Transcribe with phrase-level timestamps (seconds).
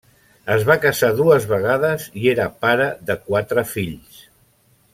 [0.53, 4.21] Es va casar dues vegades i era pare de quatre fills.